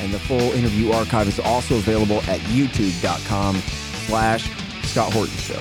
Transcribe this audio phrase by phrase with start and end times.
[0.00, 3.56] and the full interview archive is also available at youtube.com
[4.06, 4.50] slash
[4.84, 5.60] Scott Horton Show.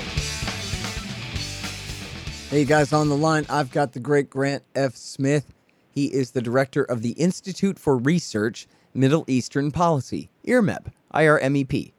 [2.49, 4.95] Hey guys, on the line, I've got the great Grant F.
[4.95, 5.53] Smith.
[5.91, 11.93] He is the director of the Institute for Research Middle Eastern Policy, IRMEP, I-R-M-E-P.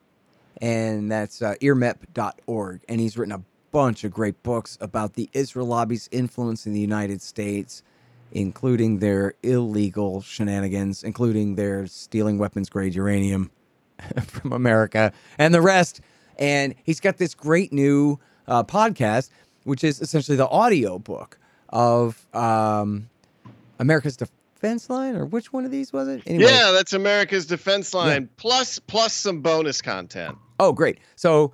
[0.60, 2.80] And that's uh, irmep.org.
[2.88, 6.80] And he's written a bunch of great books about the Israel lobby's influence in the
[6.80, 7.82] United States,
[8.32, 13.50] including their illegal shenanigans, including their stealing weapons grade uranium
[14.26, 16.00] from America and the rest.
[16.38, 19.30] And he's got this great new uh, podcast,
[19.64, 23.08] which is essentially the audio book of um,
[23.78, 26.22] America's Defense Line, or which one of these was it?
[26.26, 26.50] Anyway.
[26.50, 30.36] Yeah, that's America's Defense Line plus plus some bonus content.
[30.58, 30.98] Oh, great.
[31.16, 31.52] So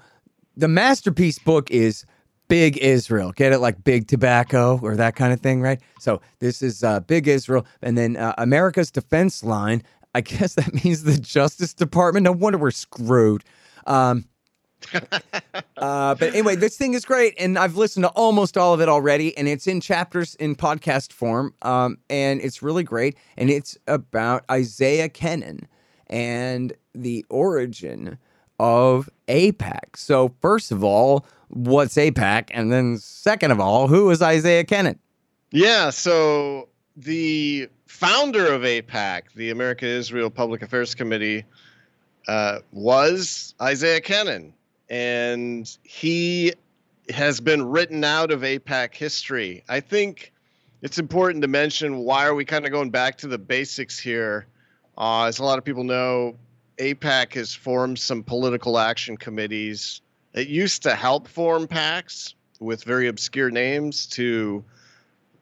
[0.56, 2.04] the masterpiece book is
[2.48, 3.32] Big Israel.
[3.32, 5.80] Get it like Big Tobacco or that kind of thing, right?
[5.98, 7.66] So this is uh, Big Israel.
[7.82, 9.82] And then uh, America's Defense Line.
[10.14, 12.24] I guess that means the Justice Department.
[12.24, 13.44] No wonder we're screwed.
[13.86, 14.24] Um,
[15.76, 18.88] uh, but anyway, this thing is great, and I've listened to almost all of it
[18.88, 23.16] already, and it's in chapters in podcast form, um, and it's really great.
[23.36, 25.64] And it's about Isaiah Kenen
[26.08, 28.18] and the origin
[28.58, 29.96] of AIPAC.
[29.96, 32.50] So, first of all, what's AIPAC?
[32.50, 34.98] And then, second of all, who is Isaiah Kenen?
[35.50, 41.44] Yeah, so the founder of AIPAC, the America Israel Public Affairs Committee,
[42.28, 44.52] uh, was Isaiah Kenen
[44.88, 46.52] and he
[47.10, 49.64] has been written out of AIPAC history.
[49.68, 50.32] I think
[50.82, 54.46] it's important to mention why are we kind of going back to the basics here.
[54.98, 56.36] Uh, as a lot of people know,
[56.78, 60.00] AIPAC has formed some political action committees.
[60.34, 64.64] It used to help form PACs with very obscure names to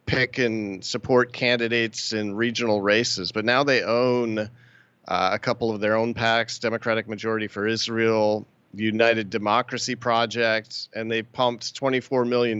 [0.07, 5.81] pick and support candidates in regional races, but now they own uh, a couple of
[5.81, 12.59] their own PACs Democratic Majority for Israel, United Democracy Project, and they pumped $24 million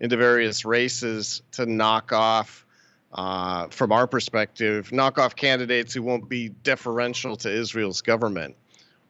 [0.00, 2.66] into various races to knock off,
[3.14, 8.56] uh, from our perspective, knock off candidates who won't be deferential to Israel's government.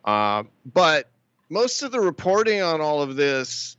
[0.04, 0.42] Uh,
[0.72, 1.08] but
[1.48, 3.76] most of the reporting on all of this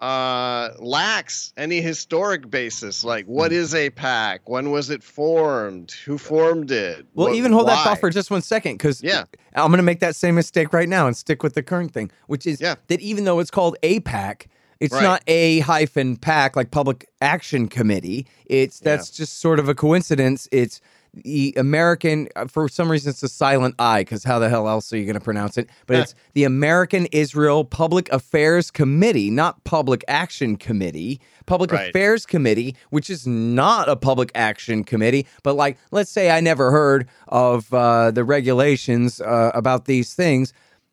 [0.00, 3.04] uh, lacks any historic basis.
[3.04, 4.38] Like, what is AIPAC?
[4.46, 5.90] When was it formed?
[6.06, 7.06] Who formed it?
[7.14, 9.24] Well, What- even hold that thought for just one second, because Yeah.
[9.54, 12.10] I'm going to make that same mistake right now and stick with the current thing,
[12.28, 12.76] which is Yeah.
[12.88, 14.46] that even though it's called APAC,
[14.80, 15.02] it's Right.
[15.02, 18.26] not a hyphen pack like Public Action Committee.
[18.46, 20.48] It's that's just sort of a coincidence.
[20.50, 20.80] It's
[21.12, 24.92] the American, uh, for some reason, it's a silent I, because how the hell else
[24.92, 25.68] are you going to pronounce it?
[25.88, 31.20] But it's the American Israel Public Affairs Committee, not Public Action Committee.
[31.46, 31.88] Public Right.
[31.90, 36.70] Affairs Committee, which is not a public action committee, but like, let's say I never
[36.70, 40.52] heard of uh, the regulations uh, about these things.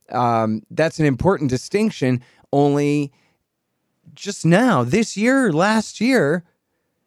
[0.10, 2.24] Um, that's an important distinction.
[2.52, 3.12] Only
[4.18, 6.44] just now, this year, last year,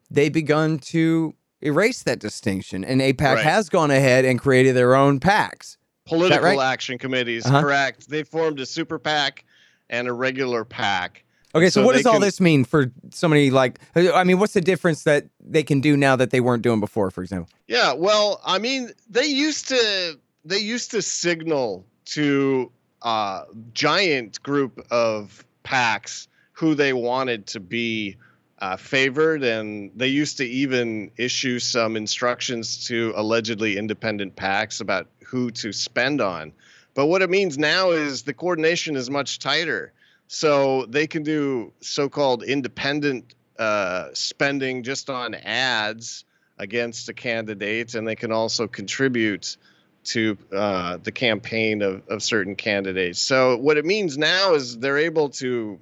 [0.09, 3.43] they begun to erase that distinction, and APAC Right.
[3.45, 5.77] has gone ahead and created their own PACs.
[6.07, 6.59] political right?
[6.59, 7.45] action committees.
[7.45, 7.61] Uh-huh.
[7.61, 8.09] Correct.
[8.09, 9.45] They formed a super PAC
[9.89, 11.23] and a regular PAC.
[11.53, 13.79] Okay, so, So what does all can- this mean for somebody like?
[13.95, 17.11] I mean, what's the difference that they can do now that they weren't doing before,
[17.11, 17.49] for example?
[17.67, 22.71] Yeah, well, I mean, they used to they used to signal to
[23.03, 23.43] a
[23.73, 26.27] giant group of PACs
[26.61, 28.17] who they wanted to be
[28.59, 35.07] uh, favored, and they used to even issue some instructions to allegedly independent PACs about
[35.25, 36.53] who to spend on.
[36.93, 39.91] But what it means now is the coordination is much tighter.
[40.27, 46.25] So they can do so-called independent uh, spending just on ads
[46.59, 49.57] against a candidate, and they can also contribute
[50.03, 53.19] to uh, the campaign of, of certain candidates.
[53.19, 55.79] So what it means now is they're able to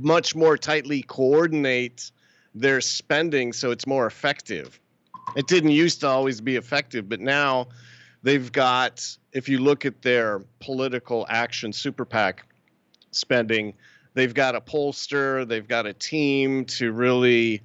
[0.00, 2.10] much more tightly coordinate
[2.54, 4.80] their spending so it's more effective.
[5.36, 7.68] It didn't used to always be effective, but now
[8.22, 12.46] they've got, if you look at their political action super PAC
[13.10, 13.74] spending,
[14.14, 17.62] they've got a pollster, they've got a team to really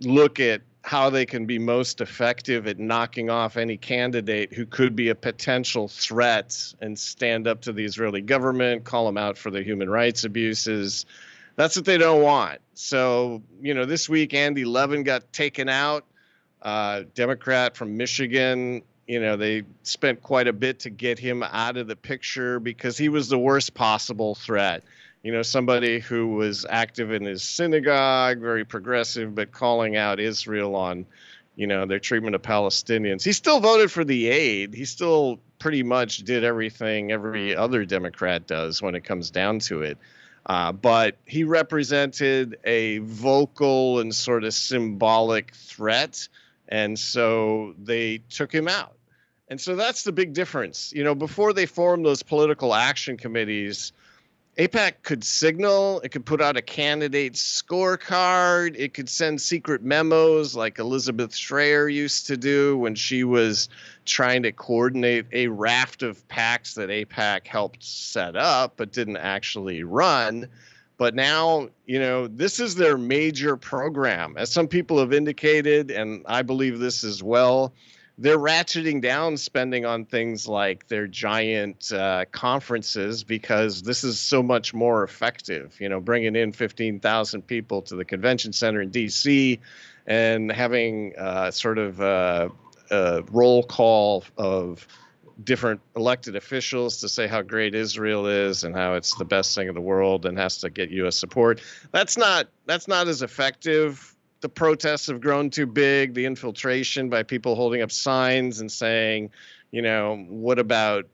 [0.00, 4.96] look at how they can be most effective at knocking off any candidate who could
[4.96, 9.50] be a potential threat and stand up to the Israeli government, call them out for
[9.50, 11.04] their human rights abuses.
[11.60, 12.60] That's what they don't want.
[12.74, 16.06] So, you know, this week Andy Levin got taken out,
[16.62, 18.82] uh, Democrat from Michigan.
[19.06, 22.96] You know, they spent quite a bit to get him out of the picture because
[22.96, 24.84] he was the worst possible threat
[25.22, 30.74] you know, somebody who was active in his synagogue, very progressive, but calling out Israel
[30.74, 31.04] on,
[31.56, 33.22] you know, their treatment of Palestinians.
[33.22, 34.72] He still voted for the aid.
[34.72, 39.82] He still pretty much did everything every other Democrat does when it comes down to
[39.82, 39.98] it.
[40.50, 46.26] Uh, but he represented a vocal and sort of symbolic threat.
[46.66, 48.96] And so they took him out.
[49.46, 50.92] And so that's the big difference.
[50.92, 53.92] You know, before they formed those political action committees,
[54.60, 60.54] AIPAC could signal, it could put out a candidate scorecard, it could send secret memos
[60.54, 63.70] like Elizabeth Schrayer used to do when she was
[64.04, 69.82] trying to coordinate a raft of PACs that AIPAC helped set up but didn't actually
[69.82, 70.46] run.
[70.98, 74.34] But now, you know, this is their major program.
[74.36, 77.72] As some people have indicated, and I believe this as well,
[78.20, 84.42] they're ratcheting down spending on things like their giant uh, conferences because this is so
[84.42, 85.74] much more effective.
[85.80, 89.58] You know, bringing in 15,000 people to the convention center in D.C.
[90.06, 92.50] and having uh, sort of a,
[92.90, 94.86] a roll call of
[95.42, 99.66] different elected officials to say how great Israel is and how it's the best thing
[99.66, 101.16] in the world and has to get U.S.
[101.16, 101.62] support.
[101.90, 107.22] That's not that's not as effective the protests have grown too big, the infiltration by
[107.22, 109.30] people holding up signs and saying,
[109.70, 111.06] you know, what about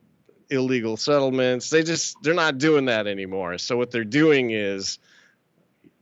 [0.50, 1.70] illegal settlements?
[1.70, 3.58] They just they're not doing that anymore.
[3.58, 4.98] So what they're doing is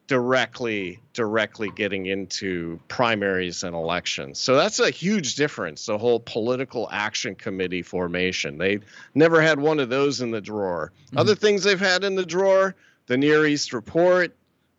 [0.06, 4.38] directly directly getting into primaries and elections.
[4.38, 8.58] So that's a huge difference, the whole political action committee formation.
[8.58, 8.80] They
[9.14, 10.92] never had one of those in the drawer.
[11.06, 11.18] Mm-hmm.
[11.18, 12.74] Other things they've had in the drawer,
[13.06, 14.36] the Near East report,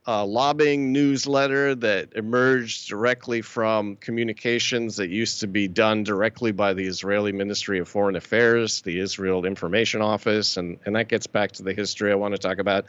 [0.07, 6.73] a lobbying newsletter that emerged directly from communications that used to be done directly by
[6.73, 11.53] the Israeli Ministry of Foreign Affairs, the Israel Information Office, and, and that gets back
[11.53, 12.85] to the history I want to talk about.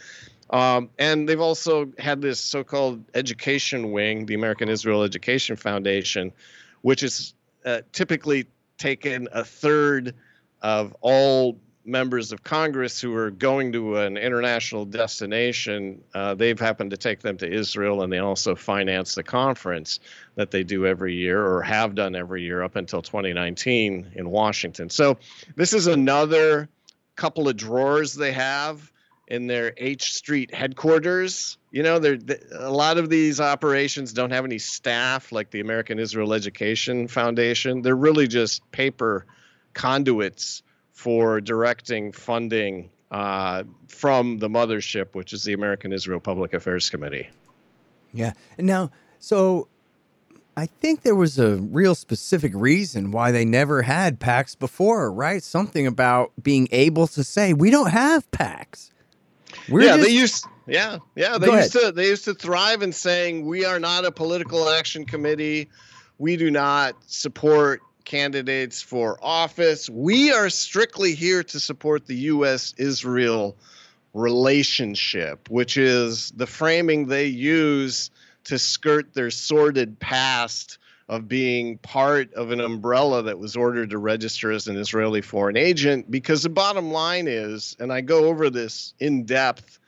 [0.51, 6.33] Um, and they've also had this so called education wing, the American Israel Education Foundation,
[6.83, 7.33] which is
[7.65, 8.47] uh, typically
[8.77, 10.15] taken a third
[10.61, 16.91] of all members of Congress who are going to an international destination, uh, they've happened
[16.91, 20.00] to take them to Israel and they also finance the conference
[20.35, 24.91] that they do every year or have done every year up until 2019 in Washington.
[24.91, 25.19] So
[25.55, 26.69] this is another
[27.15, 28.93] couple of drawers they have
[29.29, 31.59] in their H Street headquarters.
[31.71, 35.99] You know, they a lot of these operations don't have any staff like the American
[35.99, 37.82] Israel Education Foundation.
[37.82, 39.27] They're really just paper
[39.75, 40.62] conduits
[40.96, 47.28] for directing funding uh, from the mothership, which is the American Israel Public Affairs Committee.
[48.14, 48.32] Yeah.
[48.58, 49.69] Now, so
[50.56, 55.43] I think there was a real specific reason why they never had PACs before, right?
[55.43, 58.90] Something about being able to say we don't have PACs.
[59.69, 60.08] We're yeah, just...
[60.08, 60.46] they used.
[60.66, 61.88] Yeah, yeah, they Go used ahead.
[61.88, 61.93] to.
[61.93, 65.69] They used to thrive in saying we are not a political action committee.
[66.19, 69.91] We do not support candidates for office.
[69.91, 72.72] We are strictly here to support the U.S.
[72.79, 73.56] Israel
[74.15, 78.10] relationship, which is the framing they use
[78.44, 83.98] to skirt their sordid past of being part of an umbrella that was ordered to
[83.98, 86.10] register as an Israeli foreign agent.
[86.10, 89.79] Because the bottom line is, and I go over this in depth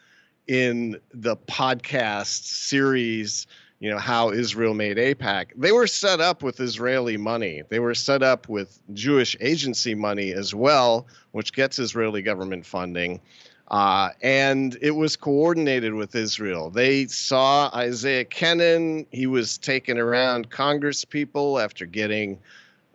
[0.46, 3.46] in the podcast series
[3.80, 5.52] you know how Israel made AIPAC.
[5.56, 7.62] They were set up with Israeli money.
[7.68, 13.20] They were set up with Jewish agency money as well, which gets Israeli government funding.
[13.68, 16.70] Uh, and it was coordinated with Israel.
[16.70, 19.06] They saw Isaiah Kenen.
[19.10, 22.38] He was taken around Congress people after getting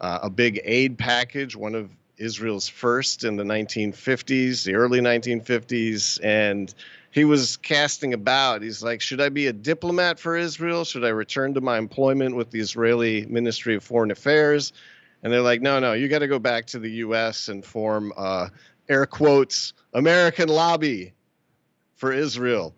[0.01, 6.19] uh, a big aid package, one of Israel's first in the 1950s, the early 1950s,
[6.23, 6.73] and
[7.13, 8.63] he was casting about.
[8.63, 10.83] He's like, should I be a diplomat for Israel?
[10.83, 14.73] Should I return to my employment with the Israeli Ministry of Foreign Affairs?
[15.21, 17.49] And they're like, no, no, you got to go back to the U.S.
[17.49, 18.49] and form, uh,
[18.89, 21.13] air quotes, American lobby
[21.95, 22.73] for Israel.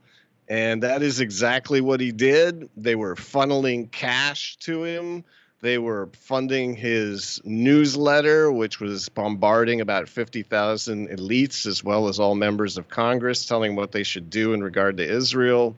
[0.49, 2.69] And that is exactly what he did.
[2.75, 5.23] They were funneling cash to him
[5.65, 12.35] they were funding his newsletter, which was bombarding about 50,000 elites as well as all
[12.35, 15.75] members of Congress, telling what they should do in regard to Israel.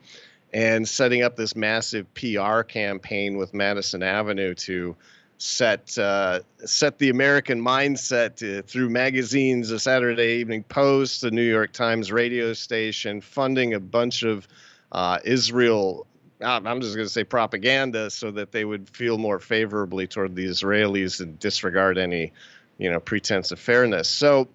[0.52, 4.96] and setting up this massive PR campaign with Madison Avenue to
[5.38, 11.42] set uh, set the American mindset to, through magazines, the Saturday Evening Post, the New
[11.42, 14.46] York Times radio station, funding a bunch of
[14.92, 16.06] uh, Israel.
[16.40, 20.44] I'm just going to say propaganda, so that they would feel more favorably toward the
[20.44, 22.32] Israelis and disregard any,
[22.78, 24.08] you know, pretense of fairness.
[24.08, 24.48] So,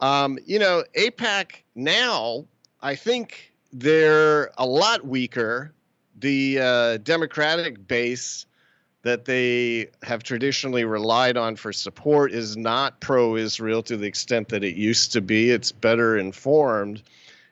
[0.00, 2.44] um, you know, AIPAC now,
[2.82, 5.72] I think they're a lot weaker.
[6.18, 8.46] The uh, Democratic base
[9.02, 14.50] that they have traditionally relied on for support is not pro Israel to the extent
[14.50, 15.50] that it used to be.
[15.50, 17.02] It's better informed.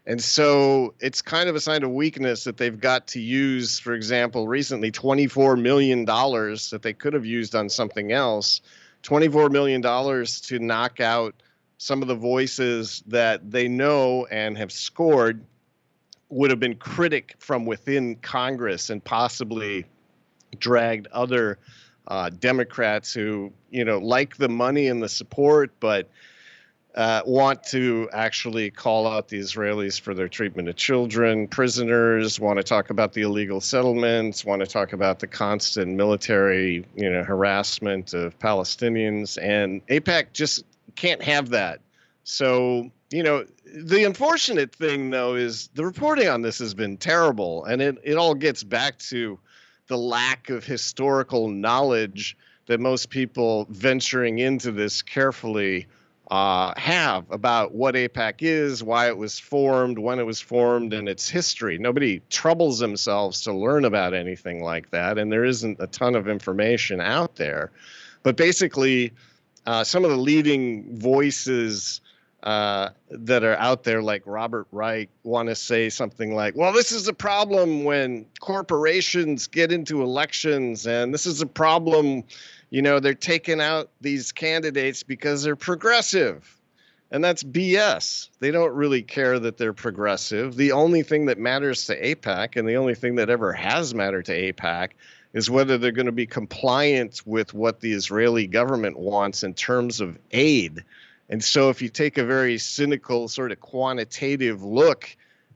[0.08, 3.92] And so it's kind of a sign of weakness that they've got to use, for
[3.92, 8.62] example, recently $24 million that they could have used on something else,
[9.02, 11.34] $24 million to knock out
[11.76, 15.44] some of the voices that they know and have scored
[16.30, 19.84] would have been critic from within Congress and possibly
[20.58, 21.58] dragged other
[22.06, 26.08] uh, Democrats who, you know, like the money and the support, but
[26.94, 32.56] uh, want to actually call out the Israelis for their treatment of children, prisoners, want
[32.58, 37.22] to talk about the illegal settlements, want to talk about the constant military, you know,
[37.22, 40.64] harassment of Palestinians, and AIPAC just
[40.96, 41.80] can't have that.
[42.24, 47.64] So, you know, the unfortunate thing though is the reporting on this has been terrible,
[47.64, 49.38] and it it all gets back to
[49.88, 55.86] the lack of historical knowledge that most people venturing into this carefully
[56.30, 61.08] uh, have about what AIPAC is, why it was formed, when it was formed, and
[61.08, 61.78] its history.
[61.78, 66.28] Nobody troubles themselves to learn about anything like that, and there isn't a ton of
[66.28, 67.70] information out there.
[68.22, 69.12] But basically,
[69.64, 72.02] uh, some of the leading voices
[72.42, 76.92] uh, that are out there, like Robert Reich, want to say something like, well, this
[76.92, 82.22] is a problem when corporations get into elections, and this is a problem,
[82.70, 86.54] you know, they're taking out these candidates because they're progressive.
[87.10, 88.28] And that's BS.
[88.38, 90.56] They don't really care that they're progressive.
[90.56, 94.26] The only thing that matters to AIPAC, and the only thing that ever has mattered
[94.26, 94.90] to AIPAC,
[95.32, 100.00] is whether they're going to be compliant with what the Israeli government wants in terms
[100.00, 100.84] of aid
[101.28, 105.14] and so if you take a very cynical sort of quantitative look,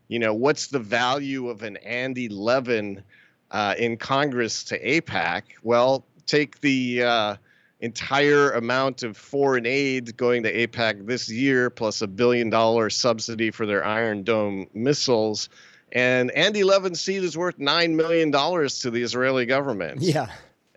[0.09, 3.03] you know, what's the value of an Andy Levin
[3.51, 5.43] uh, in Congress to AIPAC?
[5.63, 7.37] Well, take the uh,
[7.81, 13.51] entire amount of foreign aid going to AIPAC this year, plus a billion dollar subsidy
[13.51, 15.49] for their Iron Dome missiles.
[15.93, 20.01] And Andy Levin's seat is worth $9 million to the Israeli government.
[20.01, 20.29] Yeah.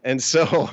[0.04, 0.70] And so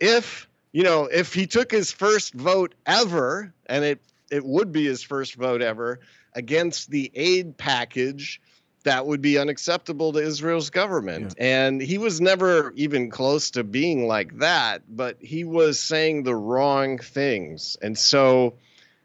[0.00, 4.00] if you know, if he took his first vote ever, and it
[4.30, 6.00] it would be his first vote ever
[6.34, 8.40] against the aid package,
[8.84, 11.34] that would be unacceptable to Israel's government.
[11.38, 11.66] Yeah.
[11.66, 16.34] And he was never even close to being like that, but he was saying the
[16.34, 17.76] wrong things.
[17.82, 18.54] And so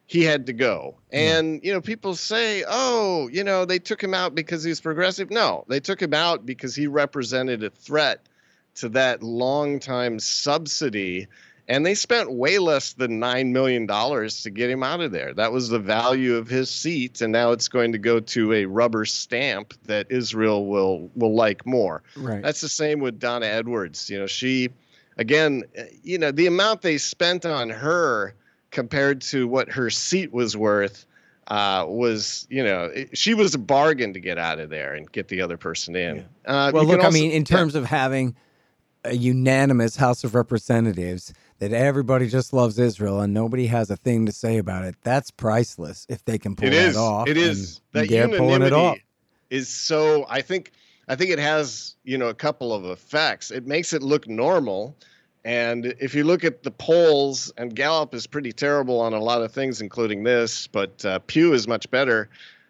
[0.06, 0.96] he had to go.
[1.12, 1.68] And, yeah.
[1.68, 5.30] you know, people say, oh, you know, they took him out because he's progressive.
[5.30, 8.26] No, they took him out because he represented a threat
[8.76, 11.28] to that long-time subsidy
[11.68, 15.34] and they spent way less than $9 million to get him out of there.
[15.34, 17.20] That was the value of his seat.
[17.20, 21.66] And now it's going to go to a rubber stamp that Israel will, will like
[21.66, 22.04] more.
[22.16, 22.42] Right.
[22.42, 24.10] That's the same with Donna Edwards.
[24.10, 24.70] You know, she,
[25.18, 25.64] again,
[26.04, 28.34] you know, the amount they spent on her
[28.72, 31.06] compared to what her seat was worth
[31.48, 35.30] uh, was you know she was a bargain to get out of there and get
[35.30, 36.18] the other person in.
[36.18, 36.24] Yeah.
[36.46, 37.82] Uh, well, look, also, I mean, in terms yeah.
[37.82, 38.36] of having
[39.08, 44.26] a unanimous House of Representatives that everybody just loves Israel and nobody has a thing
[44.26, 44.96] to say about it.
[45.04, 47.28] That's priceless if they can pull it that off.
[47.28, 48.98] It is that they're pulling it off.
[49.50, 50.72] Is so I think
[51.08, 53.50] I think it has you know a couple of effects.
[53.50, 54.96] It makes it look normal.
[55.46, 59.42] And if you look at the polls, and Gallup is pretty terrible on a lot
[59.42, 62.30] of things, including this, but uh, Pew is much better.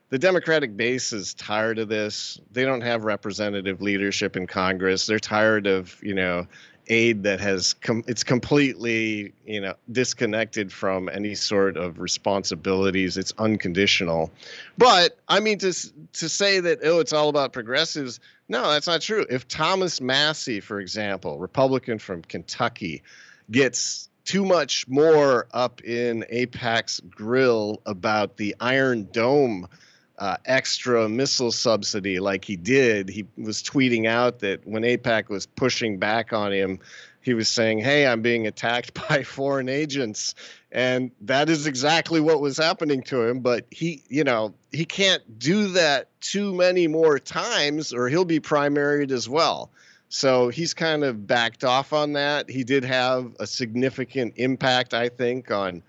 [0.10, 2.40] The Democratic base is tired of this.
[2.52, 5.06] They don't have representative leadership in Congress.
[5.06, 6.48] They're tired of, you know,
[6.90, 13.34] aid that has com- it's completely you know disconnected from any sort of responsibilities it's
[13.38, 14.32] unconditional
[14.78, 15.74] but i mean to
[16.14, 20.60] to say that oh it's all about progressives no that's not true if thomas massie
[20.60, 23.04] for example republican from kentucky
[23.52, 29.68] gets too much more up in AIPAC's grill about the iron dome
[30.18, 33.10] uh, extra missile subsidy like he did.
[33.10, 36.80] He was tweeting out that when APAC was pushing back on him,
[37.22, 40.34] he was saying, Hey, I'm being attacked by foreign agents.
[40.72, 43.42] And that is exactly what was happening to him.
[43.42, 48.40] But he, you know, he can't do that too many more times or he'll be
[48.40, 49.72] primaried as well.
[50.10, 52.50] So he's kind of backed off on that.
[52.50, 55.84] He did have a significant impact, I think, on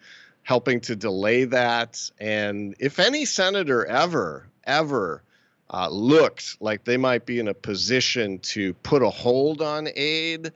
[0.49, 2.11] helping to delay that.
[2.19, 5.23] And if any senator ever, ever
[5.69, 10.51] uh, looked like they might be in a position to put a hold on aid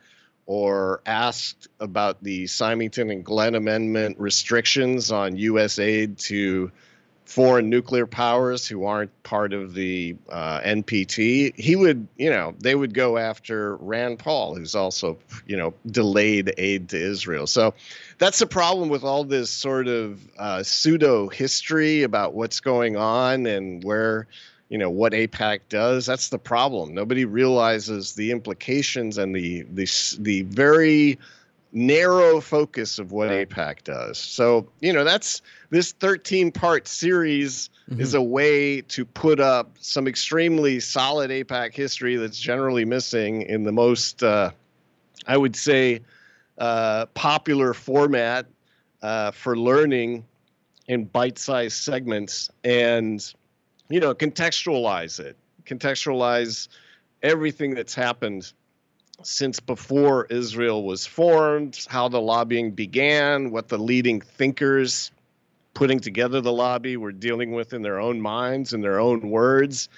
[0.47, 5.79] or asked about the Symington and Glenn Amendment restrictions on U.S.
[5.79, 6.73] aid to
[7.25, 12.75] foreign nuclear powers who aren't part of the uh, NPT, he would, you know, they
[12.75, 17.47] would go after Rand Paul, who's also, you know, delayed aid to Israel.
[17.47, 17.75] So
[18.19, 23.47] that's the problem with all this sort of uh, pseudo history about what's going on
[23.47, 24.27] and where
[24.69, 26.07] you know what AIPAC does.
[26.07, 26.95] That's the problem.
[26.95, 31.19] Nobody realizes the implications and the the the very
[31.73, 34.19] narrow focus of what AIPAC does.
[34.19, 38.01] So you know that's this 13 part series mm-hmm.
[38.01, 43.65] is a way to put up some extremely solid AIPAC history that's generally missing in
[43.65, 44.51] the most, uh,
[45.27, 46.01] I would say,
[46.59, 48.47] uh, popular format
[49.01, 50.25] uh, for learning
[50.89, 53.33] in bite-sized segments and
[53.93, 55.37] you know, contextualize it,
[55.67, 56.69] contextualize
[57.23, 58.51] everything that's happened
[59.27, 65.11] since before Israel was formed, how the lobbying began, what the leading thinkers
[65.75, 69.89] putting together the lobby were dealing with in their own minds and their own words,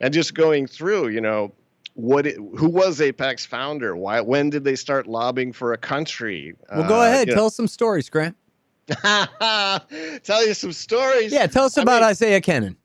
[0.00, 1.52] and just going through, you know,
[1.94, 3.94] what it, who was AIPAC's founder?
[3.94, 6.54] Why when did they start lobbying for a country?
[6.70, 7.46] Well, go uh, ahead, tell know.
[7.46, 8.36] us some stories, Grant.
[8.88, 11.32] tell you some stories.
[11.32, 12.76] Yeah, tell us I about mean, Isaiah Kenen.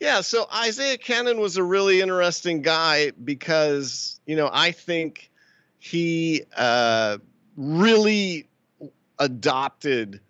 [0.00, 5.30] Yeah, so Isaiah Kenen was a really interesting guy because, you know, I think
[5.78, 7.18] he uh,
[7.56, 8.48] really
[9.18, 10.20] adopted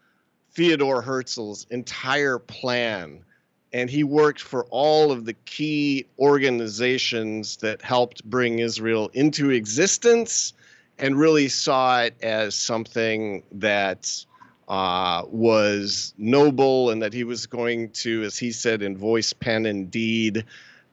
[0.52, 3.24] Theodore Herzl's entire plan.
[3.72, 10.52] And he worked for all of the key organizations that helped bring Israel into existence
[10.98, 14.24] and really saw it as something that
[14.70, 19.66] uh, was noble and that he was going to, as he said, in voice, pen,
[19.66, 20.44] and deed,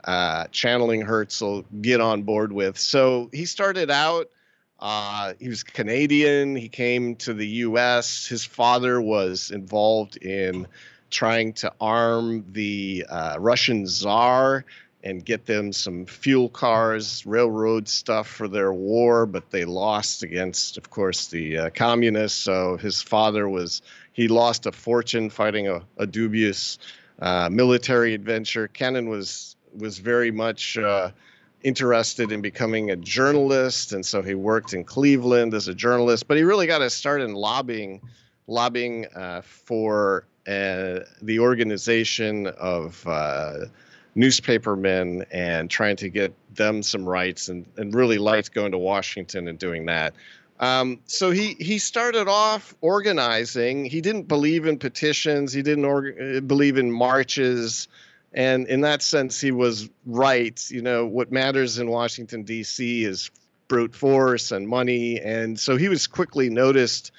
[0.03, 2.79] uh, channeling Herzl, get on board with.
[2.79, 4.31] So he started out.
[4.79, 6.55] Uh, he was Canadian.
[6.55, 8.25] He came to the U.S.
[8.25, 10.65] His father was involved in
[11.11, 14.65] trying to arm the uh, Russian Tsar
[15.03, 20.77] and get them some fuel cars, railroad stuff for their war, but they lost against,
[20.77, 22.39] of course, the uh, communists.
[22.39, 23.81] So his father was,
[24.13, 26.79] he lost a fortune fighting a, a dubious
[27.19, 28.67] uh, military adventure.
[28.67, 31.11] Kenen was was very much uh,
[31.61, 36.27] interested in becoming a journalist, and so he worked in Cleveland as a journalist.
[36.27, 38.01] But he really got to start in lobbying,
[38.47, 43.65] lobbying uh, for uh, the organization of uh,
[44.17, 49.47] newspapermen and trying to get them some rights and, and really liked going to Washington
[49.47, 50.13] and doing that.
[50.59, 53.85] Um, so he he started off organizing.
[53.85, 55.53] He didn't believe in petitions.
[55.53, 57.87] He didn't org- believe in marches,
[58.33, 60.59] and in that sense, he was right.
[60.71, 63.05] You know what matters in Washington D.C.
[63.05, 63.29] is
[63.67, 67.11] brute force and money, and so he was quickly noticed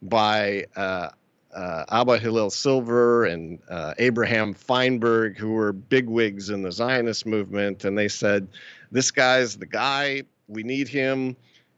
[0.00, 1.10] by uh,
[1.54, 7.84] uh, Abba Hillel Silver and uh, Abraham Feinberg, who were bigwigs in the Zionist movement,
[7.84, 8.48] and they said,
[8.90, 10.22] "This guy's the guy.
[10.46, 11.36] We need him."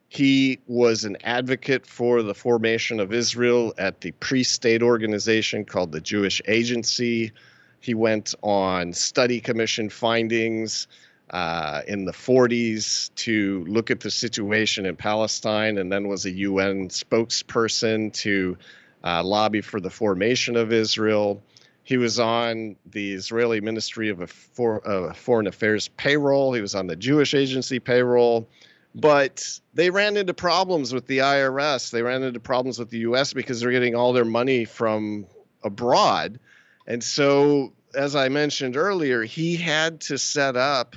[0.09, 6.01] He was an advocate for the formation of Israel at the pre-state organization called the
[6.01, 7.31] Jewish Agency.
[7.79, 10.89] He went on study commission findings
[11.31, 16.31] uh, in the 40s to look at the situation in Palestine, and then was a
[16.31, 18.59] UN spokesperson to
[19.05, 21.43] uh, lobby for the formation of Israel.
[21.83, 26.53] He was on the Israeli Ministry of For, uh, Foreign Affairs payroll.
[26.53, 28.49] He was on the Jewish Agency payroll.
[28.95, 31.91] But they ran into problems with the IRS.
[31.91, 35.27] They ran into problems with the US because they're getting all their money from
[35.63, 36.41] abroad.
[36.87, 40.97] And so, as I mentioned earlier, he had to set up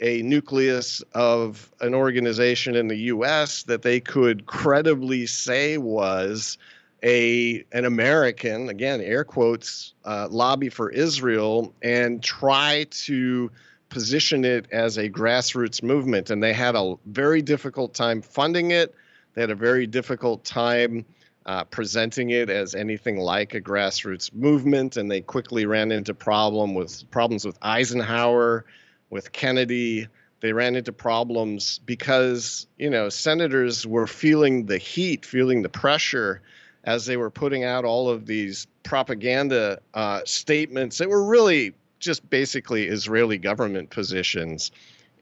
[0.00, 6.56] a nucleus of an organization in the US that they could credibly say was
[7.02, 13.50] a an American, again air quotes, uh, lobby for Israel and try to
[13.88, 16.30] position it as a grassroots movement.
[16.30, 18.94] And they had a very difficult time funding it.
[19.34, 21.06] They had a very difficult time
[21.46, 24.96] uh, presenting it as anything like a grassroots movement.
[24.96, 28.66] And they quickly ran into problem with problems with Eisenhower,
[29.10, 30.08] with Kennedy,
[30.40, 36.42] they ran into problems because you know senators were feeling the heat, feeling the pressure
[36.88, 42.28] as they were putting out all of these propaganda uh, statements that were really just
[42.30, 44.70] basically Israeli government positions.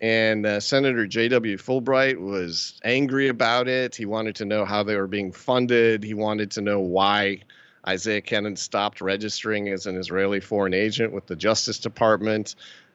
[0.00, 1.56] And uh, Senator J.W.
[1.56, 3.96] Fulbright was angry about it.
[3.96, 6.04] He wanted to know how they were being funded.
[6.04, 7.40] He wanted to know why
[7.88, 12.54] Isaiah Kenen stopped registering as an Israeli foreign agent with the Justice Department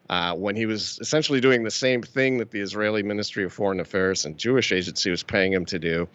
[0.10, 3.82] uh, when he was essentially doing the same thing that the Israeli Ministry of Foreign
[3.82, 6.08] Affairs and Jewish Agency was paying him to do.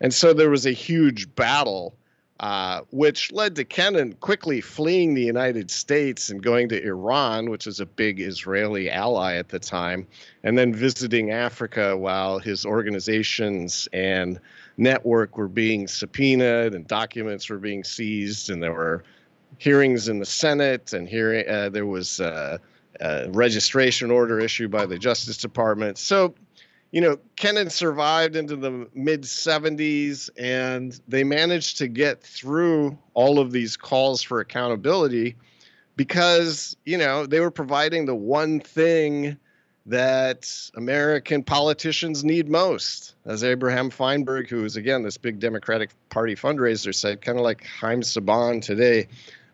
[0.00, 1.94] And so there was a huge battle,
[2.40, 7.66] uh, which led to Kenen quickly fleeing the United States and going to Iran, which
[7.66, 10.06] is a big Israeli ally at the time,
[10.42, 14.40] and then visiting Africa while his organizations and
[14.78, 19.04] network were being subpoenaed and documents were being seized, and there were
[19.58, 22.56] hearings in the Senate, and hearing uh, there was uh,
[23.28, 25.98] registration order issued by the Justice Department.
[25.98, 26.34] So,
[26.92, 33.38] you know, Kenen survived into the mid 70s and they managed to get through all
[33.38, 35.36] of these calls for accountability
[35.96, 39.36] because, you know, they were providing the one thing
[39.86, 43.14] that American politicians need most.
[43.24, 47.64] As Abraham Feinberg, who is again this big Democratic Party fundraiser, said, kind of like
[47.64, 49.08] Haim Saban today,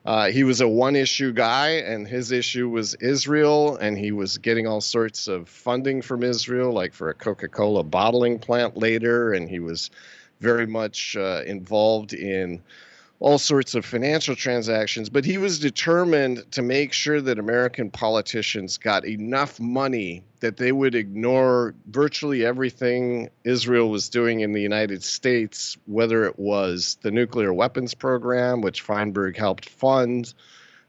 [0.06, 4.38] uh, he was a one issue guy, and his issue was Israel, and he was
[4.38, 9.32] getting all sorts of funding from Israel, like for a Coca Cola bottling plant later,
[9.32, 9.90] and he was
[10.40, 12.62] very much uh, involved in
[13.18, 18.76] all sorts of financial transactions, but he was determined to make sure that American politicians
[18.76, 25.02] got enough money that they would ignore virtually everything Israel was doing in the United
[25.02, 30.34] States, whether it was the nuclear weapons program, which Feinberg helped fund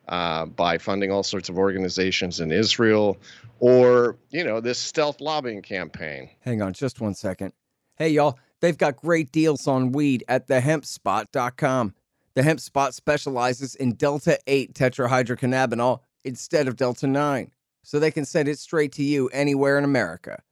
[0.09, 3.17] uh, by funding all sorts of organizations in Israel,
[3.59, 6.29] or, you know, this stealth lobbying campaign.
[6.41, 7.53] Hang on just one second.
[7.95, 11.93] Hey, y'all, they've got great deals on weed at thehempspot.com.
[12.37, 18.25] The hemp spot specializes in Delta 8 tetrahydrocannabinol instead of Delta 9, so they can
[18.25, 20.43] send it straight to you anywhere in America.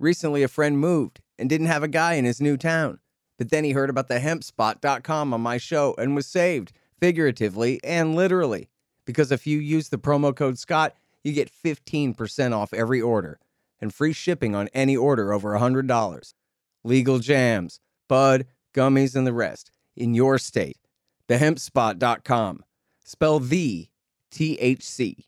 [0.00, 2.98] Recently, a friend moved and didn't have a guy in his new town,
[3.38, 8.16] but then he heard about the hempspot.com on my show and was saved, figuratively and
[8.16, 8.68] literally,
[9.04, 13.38] because if you use the promo code Scott, you get 15% off every order
[13.80, 16.34] and free shipping on any order over $100.
[16.82, 20.76] Legal jams, bud, gummies, and the rest in your state
[21.30, 22.64] thehempspot.com.
[23.04, 23.88] Spell the
[24.32, 25.24] THC.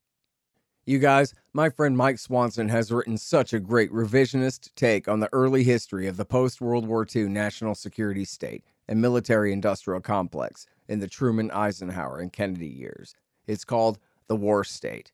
[0.85, 5.29] You guys, my friend Mike Swanson has written such a great revisionist take on the
[5.33, 10.67] early history of the post World War II national security state and military industrial complex
[10.88, 13.15] in the Truman, Eisenhower, and Kennedy years.
[13.47, 15.12] It's called The War State.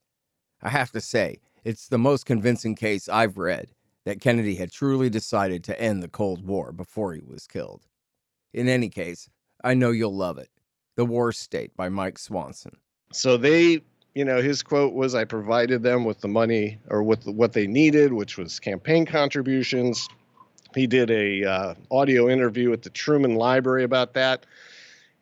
[0.62, 3.72] I have to say, it's the most convincing case I've read
[4.06, 7.82] that Kennedy had truly decided to end the Cold War before he was killed.
[8.54, 9.28] In any case,
[9.62, 10.48] I know you'll love it.
[10.98, 12.76] The War State by Mike Swanson.
[13.12, 13.82] So they,
[14.16, 17.68] you know, his quote was, I provided them with the money or with what they
[17.68, 20.08] needed, which was campaign contributions.
[20.74, 24.44] He did a uh, audio interview at the Truman Library about that.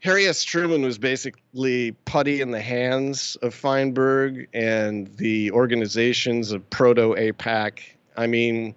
[0.00, 0.44] Harry S.
[0.44, 7.80] Truman was basically putty in the hands of Feinberg and the organizations of proto APAC.
[8.16, 8.74] I mean,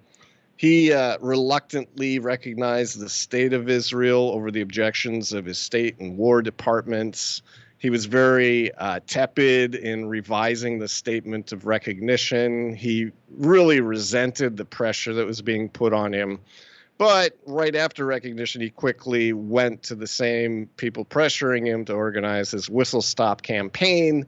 [0.60, 6.18] he uh, reluctantly recognized the state of Israel over the objections of his state and
[6.18, 7.40] war departments.
[7.78, 12.74] He was very uh, tepid in revising the statement of recognition.
[12.74, 16.40] He really resented the pressure that was being put on him.
[16.98, 22.50] But right after recognition, he quickly went to the same people pressuring him to organize
[22.50, 24.26] his whistle stop campaign.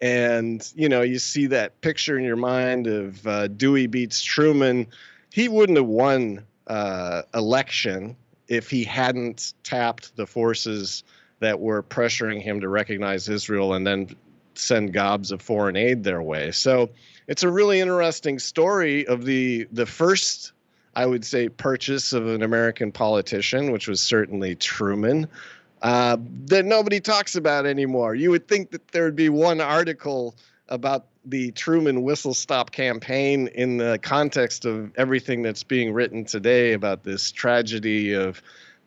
[0.00, 4.86] And, you know, you see that picture in your mind of uh, Dewey beats Truman
[5.34, 8.14] he wouldn't have won uh, election
[8.46, 11.02] if he hadn't tapped the forces
[11.40, 14.14] that were pressuring him to recognize Israel and then
[14.54, 16.52] send gobs of foreign aid their way.
[16.52, 16.88] So
[17.26, 20.52] it's a really interesting story of the the first,
[20.94, 25.26] I would say, purchase of an American politician, which was certainly Truman.
[25.82, 28.14] Uh, that nobody talks about anymore.
[28.14, 30.36] You would think that there would be one article
[30.68, 36.72] about the Truman whistle stop campaign in the context of everything that's being written today
[36.72, 38.42] about this tragedy of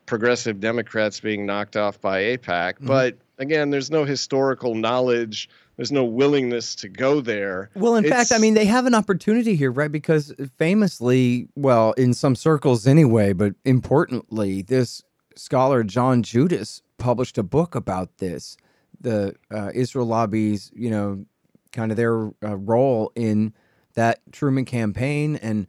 [0.06, 2.76] progressive Democrats being knocked off by AIPAC.
[2.76, 2.88] Mm-hmm.
[2.88, 5.50] But again, there's no historical knowledge.
[5.76, 7.70] There's no willingness to go there.
[7.76, 9.92] Well, in it's, fact, I mean, they have an opportunity here, right?
[9.92, 15.04] Because famously, well, in some circles anyway, but importantly, this
[15.36, 18.58] scholar, John Judis, published a book about this.
[19.00, 21.26] The uh, Israel lobbies, you know,
[21.72, 23.54] kind of their uh, role in
[23.96, 25.68] that Truman campaign and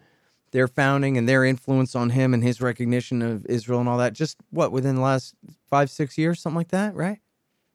[0.50, 4.12] their founding and their influence on him and his recognition of Israel and all that.
[4.12, 5.34] Just what within the last
[5.68, 7.18] five six years, something like that, right?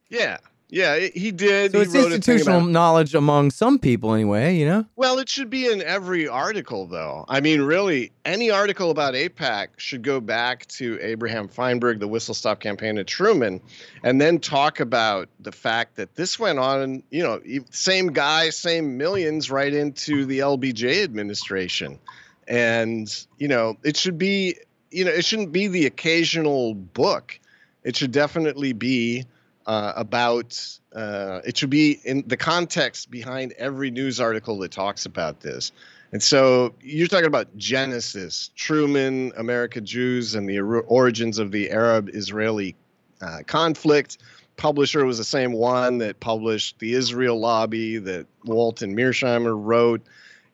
[0.10, 0.38] Yeah,
[0.74, 1.72] yeah, he did.
[1.72, 4.58] So he it's institutional knowledge among some people, anyway.
[4.58, 4.86] You know.
[4.96, 7.26] Well, it should be in every article, though.
[7.30, 12.34] I mean, really, any article about APAC should go back to Abraham Feinberg, the Whistle
[12.34, 13.62] Stop campaign at Truman,
[14.02, 17.04] and then talk about the fact that this went on.
[17.12, 22.00] You know, same guy, same millions, right into the LBJ administration,
[22.48, 23.08] and
[23.38, 24.56] you know, it should be.
[24.90, 27.40] You know, it shouldn't be the occasional book.
[27.84, 29.26] It should definitely be
[29.65, 35.06] uh, about uh, it should be in the context behind every news article that talks
[35.06, 35.71] about this.
[36.12, 42.10] And so you're talking about Genesis, Truman, America Jews, and the origins of the Arab
[42.13, 42.76] Israeli
[43.19, 44.19] uh, conflict.
[44.56, 50.02] Publisher was the same one that published the Israel Lobby that Walt and Mearsheimer wrote.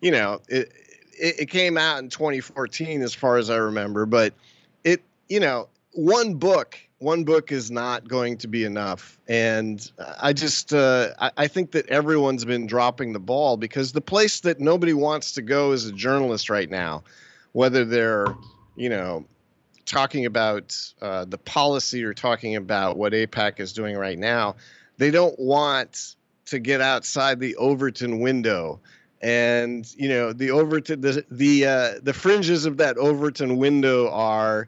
[0.02, 0.72] You know, it,
[1.20, 4.34] it, it came out in 2014, as far as I remember, but
[4.86, 9.18] it, you know, one book one book is not going to be enough.
[9.28, 14.02] And I just uh, I, I, think that everyone's been dropping the ball because the
[14.02, 17.04] place that nobody wants to go as a journalist right now,
[17.54, 18.28] whether they're
[18.76, 19.26] you know
[19.86, 24.56] talking about uh, the policy or talking about what AIPAC is doing right now,
[24.98, 26.16] they don't want
[26.48, 28.80] to get outside the Overton window.
[29.22, 34.68] And you know the Overton the the uh, the fringes of that Overton window are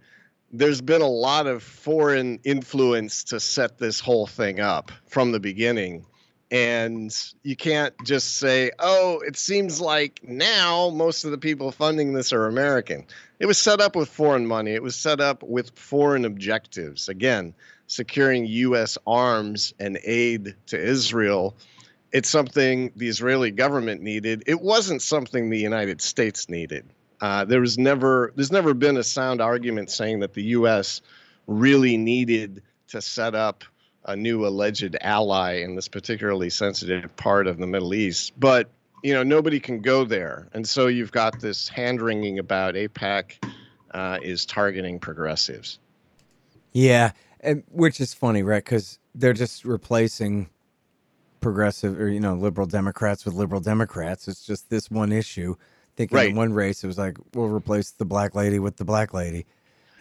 [0.52, 5.40] there's been a lot of foreign influence to set this whole thing up from the
[5.40, 6.06] beginning.
[6.50, 12.12] And you can't just say, oh, it seems like now most of the people funding
[12.12, 13.06] this are American.
[13.40, 17.08] It was set up with foreign money, it was set up with foreign objectives.
[17.08, 17.54] Again,
[17.88, 18.98] securing U.S.
[19.08, 21.56] arms and aid to Israel.
[22.12, 24.44] It's something the Israeli government needed.
[24.46, 26.90] It wasn't something the United States needed.
[27.22, 31.02] Uh, there was never there's never been a sound argument saying that the U.S.
[31.48, 33.64] really needed to set up
[34.06, 38.34] a new alleged ally in this particularly sensitive part of the Middle East.
[38.40, 38.70] But
[39.04, 43.44] you know nobody can go there, and so you've got this hand wringing about AIPAC
[43.92, 45.80] uh, is targeting progressives.
[46.74, 48.64] Yeah, and, which is funny, right?
[48.64, 50.50] Because they're just replacing
[51.40, 54.28] progressive or you know liberal Democrats with liberal Democrats.
[54.28, 55.56] It's just this one issue
[55.96, 56.30] thinking right.
[56.30, 59.46] in one race it was like we'll replace the black lady with the black lady.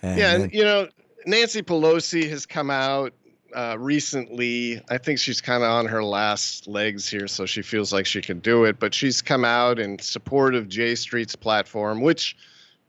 [0.03, 0.89] And yeah, and you know
[1.27, 3.13] Nancy Pelosi has come out
[3.55, 4.81] uh, recently.
[4.89, 8.21] I think she's kind of on her last legs here, so she feels like she
[8.21, 8.79] can do it.
[8.79, 12.37] But she's come out in support of J Street's platform, which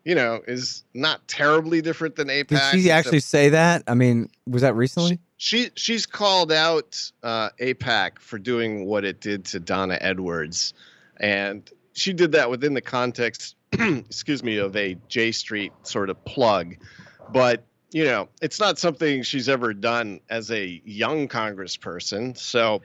[0.04, 2.72] you know is not terribly different than AIPAC.
[2.72, 3.84] Did she actually say that?
[3.88, 5.20] I mean, was that recently?
[5.38, 10.74] She, she she's called out uh, AIPAC for doing what it did to Donna Edwards,
[11.18, 16.24] and she did that within the context, excuse me, of a J Street sort of
[16.26, 16.76] plug.
[17.32, 22.38] But you know, it's not something she's ever done as a young congressperson.
[22.38, 22.82] So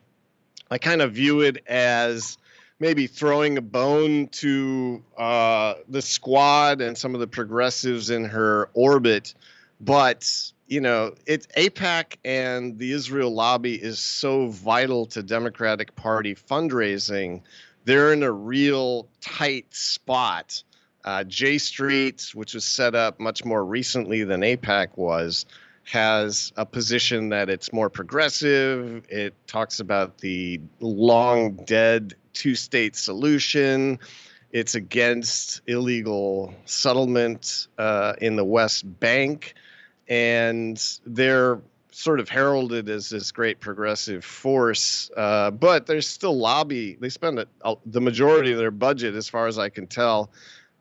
[0.71, 2.39] I kind of view it as
[2.81, 8.69] maybe throwing a bone to uh, the squad and some of the progressives in her
[8.75, 9.35] orbit.
[9.81, 16.35] But you know, it's AIPAC and the Israel lobby is so vital to Democratic Party
[16.35, 17.43] fundraising
[17.87, 20.63] they're in a real tight spot.
[21.05, 25.47] Uh, J Street, which was set up much more recently than AIPAC was,
[25.85, 29.07] has a position that it's more progressive.
[29.09, 34.01] It talks about the long dead two state solution.
[34.51, 39.55] It's against illegal settlement uh, in the West Bank.
[40.09, 41.61] And they're
[41.97, 46.95] sort of heralded as this great progressive force, uh, but there's still lobby.
[47.01, 50.31] They spend a, the majority of their budget, as far as I can tell,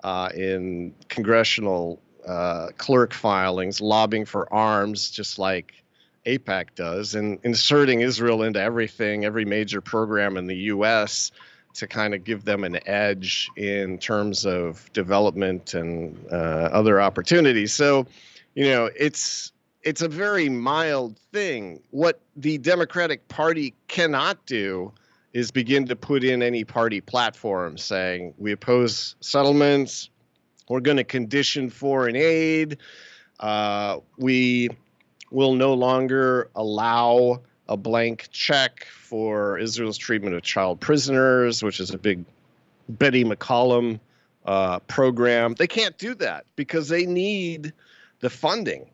[0.04, 5.86] uh, in congressional uh, clerk filings, lobbying for arms, just like
[6.26, 11.32] AIPAC does, and inserting Israel into everything, every major program in the U.S.
[11.76, 16.36] to kind of give them an edge in terms of development and uh,
[16.74, 17.72] other opportunities.
[17.72, 18.06] So,
[18.54, 19.54] you know, it's
[19.86, 21.80] it's a very mild thing.
[21.92, 24.92] What the Democratic Party cannot do
[25.32, 30.10] is begin to put in any party platform saying we oppose settlements,
[30.68, 32.80] we're going to condition foreign aid,
[33.40, 34.70] uh, we
[35.30, 41.92] will no longer allow a blank check for Israel's treatment of child prisoners, which is
[41.92, 42.26] a big
[42.90, 44.00] Betty McCollum
[44.46, 45.54] uh, program.
[45.56, 47.74] They can't do that because they need
[48.22, 48.88] the funding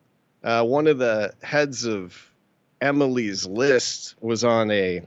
[0.44, 2.32] uh, one of the heads of
[2.80, 5.02] Emily's list was on a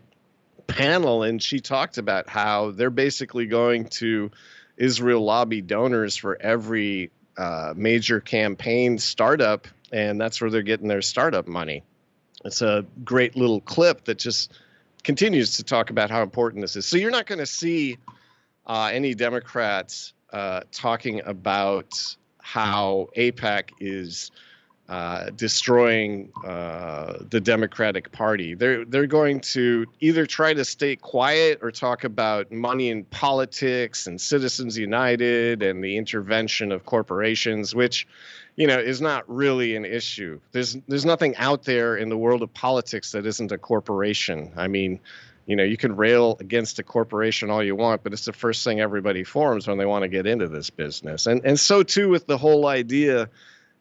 [0.66, 4.31] panel and she talked about how they're basically going to
[4.77, 11.03] Israel lobby donors for every uh, major campaign startup, and that's where they're getting their
[11.03, 11.83] startup money.
[12.44, 14.53] It's a great little clip that just
[15.03, 16.87] continues to talk about how important this is.
[16.87, 17.99] So you're not going to see
[18.66, 24.31] uh, any Democrats uh, talking about how APAC is
[24.87, 28.55] uh, destroying uh, the Democratic Party.
[28.55, 34.07] They're they're going to either try to stay quiet or talk about money in politics
[34.07, 38.07] and Citizens United and the intervention of corporations, which,
[38.57, 40.38] you know, is not really an issue.
[40.53, 44.53] There's there's nothing out there in the world of politics that isn't a corporation.
[44.57, 45.01] I mean.
[45.47, 48.64] You know, you can rail against a corporation all you want, but it's the first
[48.64, 51.27] thing everybody forms when they want to get into this business.
[51.27, 53.29] And and so too with the whole idea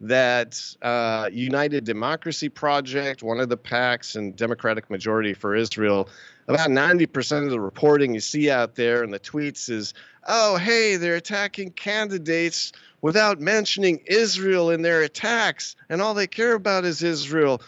[0.03, 6.09] that uh, United Democracy Project, one of the PACs, and Democratic Majority for Israel,
[6.49, 9.93] about 90% of the reporting you see out there and the tweets is,
[10.27, 16.53] oh, hey, they're attacking candidates without mentioning Israel in their attacks, and all they care
[16.53, 17.61] about is Israel.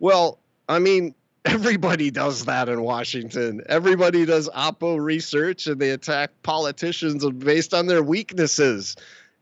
[0.00, 3.62] Well, I mean, everybody does that in Washington.
[3.68, 8.96] Everybody does Oppo research and they attack politicians based on their weaknesses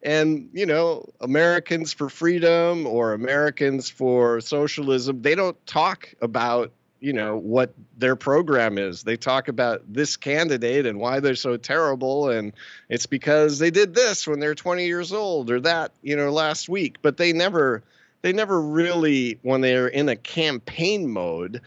[0.04, 6.70] and you know americans for freedom or americans for socialism they don't talk about
[7.04, 9.02] you know what their program is.
[9.02, 12.54] They talk about this candidate and why they're so terrible and
[12.88, 16.66] it's because they did this when they're 20 years old or that you know last
[16.66, 16.96] week.
[17.02, 17.82] But they never
[18.22, 21.60] they never really when they're in a campaign mode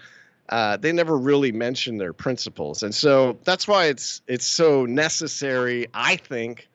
[0.50, 2.82] uh, they never really mention their principles.
[2.82, 6.68] And so that's why it's it's so necessary i think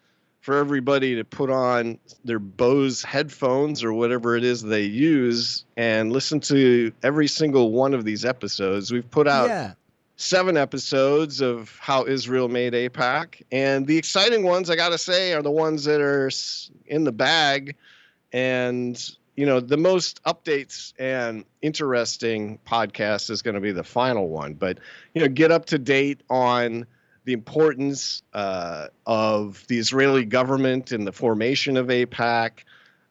[0.42, 6.12] for everybody to put on their Bose headphones or whatever it is they use and
[6.12, 8.90] listen to every single one of these episodes.
[8.90, 9.74] We've put out yeah.
[10.16, 13.42] seven episodes of how Israel made AIPAC.
[13.52, 16.28] And the exciting ones, I got to say, are the ones that are
[16.86, 17.76] in the bag.
[18.32, 19.00] And,
[19.36, 24.54] you know, the most updates and interesting podcast is going to be the final one.
[24.54, 24.78] But,
[25.14, 26.84] you know, get up to date on
[27.24, 32.50] the importance uh, of the Israeli government in the formation of AIPAC,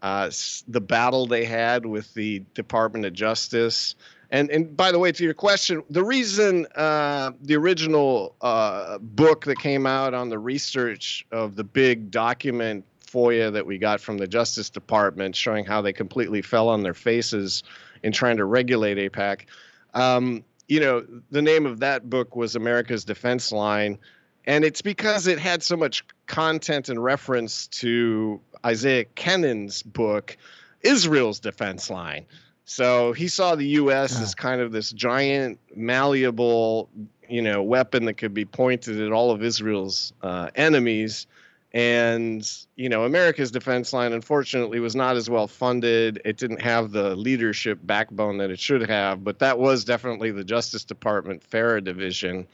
[0.01, 0.31] uh,
[0.67, 3.95] the battle they had with the Department of Justice.
[4.31, 9.45] And, and by the way, to your question, the reason uh, the original uh, book
[9.45, 14.17] that came out on the research of the big document FOIA that we got from
[14.17, 17.63] the Justice Department showing how they completely fell on their faces
[18.03, 19.41] in trying to regulate AIPAC.
[19.93, 23.97] Um, you know, the name of that book was America's Defense Line.
[24.45, 30.37] And it's because it had so much content and reference to Isaiah Kenen's book,
[30.79, 32.25] Israel's Defense Line.
[32.63, 34.21] So he saw the U.S.
[34.21, 36.89] as kind of this giant, malleable,
[37.27, 41.27] you know, weapon that could be pointed at all of Israel's uh, enemies
[41.73, 46.21] and, you know, America's defense line, unfortunately, was not as well funded.
[46.25, 50.43] It didn't have the leadership backbone that it should have, but that was definitely the
[50.43, 52.47] Justice Department FARA division,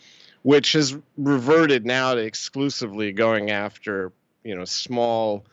[0.43, 4.11] which has reverted now to exclusively going after,
[4.43, 5.45] you know, small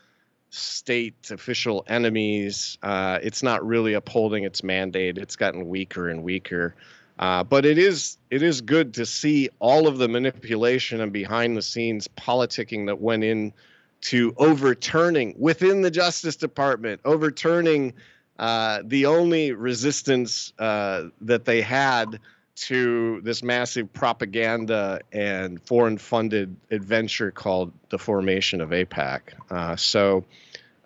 [0.50, 2.76] state official enemies.
[2.82, 5.16] Uh, it's not really upholding its mandate.
[5.16, 6.74] It's gotten weaker and weaker.
[7.18, 11.56] Uh, but it is it is good to see all of the manipulation and behind
[11.56, 13.52] the scenes politicking that went in
[14.00, 17.94] to overturning within the Justice Department, overturning
[18.38, 22.18] uh, the only resistance uh, that they had
[22.56, 29.20] to this massive propaganda and foreign funded adventure called the formation of AIPAC.
[29.50, 30.24] Uh, so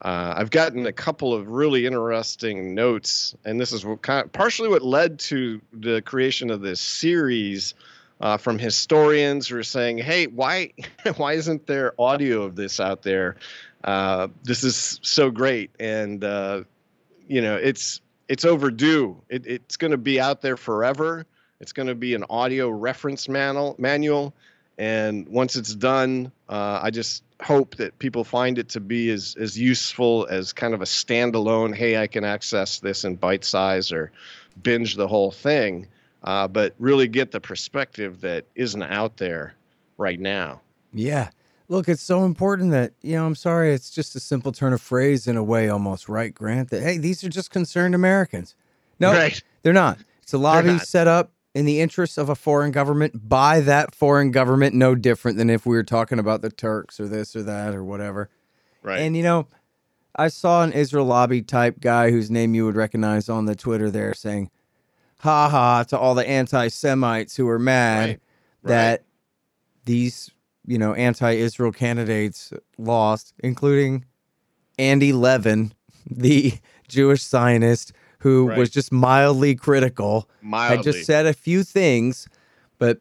[0.03, 4.33] uh, I've gotten a couple of really interesting notes, and this is what kind of,
[4.33, 7.75] partially what led to the creation of this series
[8.21, 10.73] uh, from historians who are saying, "Hey, why
[11.17, 13.37] why isn't there audio of this out there?
[13.83, 16.63] Uh, this is so great, and uh,
[17.27, 19.21] you know, it's it's overdue.
[19.29, 21.27] It, it's going to be out there forever.
[21.61, 24.33] It's going to be an audio reference manual manual."
[24.79, 29.37] And once it's done, uh, I just hope that people find it to be as,
[29.39, 33.93] as useful as kind of a standalone, hey, I can access this in bite size
[33.93, 34.11] or
[34.63, 35.87] binge the whole thing,
[36.25, 39.55] uh, but really get the perspective that isn't out there
[39.99, 40.61] right now.
[40.93, 41.31] Yeah.
[41.69, 44.81] Look, it's so important that, you know, I'm sorry, it's just a simple turn of
[44.81, 46.71] phrase in a way almost, right, Grant?
[46.71, 48.57] That, hey, these are just concerned Americans.
[48.99, 49.41] No, right.
[49.63, 49.99] they're not.
[50.23, 54.31] It's a lobby set up in the interests of a foreign government by that foreign
[54.31, 57.75] government, no different than if we were talking about the Turks or this or that
[57.75, 58.31] or whatever.
[58.81, 59.01] Right.
[59.01, 59.49] And you know,
[60.15, 63.91] I saw an Israel lobby type guy whose name you would recognize on the Twitter
[63.91, 64.51] there saying,
[65.19, 68.21] ha ha, to all the anti Semites who are mad right.
[68.63, 69.07] that right.
[69.85, 70.31] these
[70.69, 74.05] you know, anti-Israel candidates lost, including
[74.79, 75.73] Andy Levin,
[76.09, 76.53] the
[76.87, 78.59] Jewish Zionist who Right.
[78.59, 80.29] was just mildly critical.
[80.43, 80.77] Mildly.
[80.77, 82.29] Had just said a few things,
[82.79, 83.01] but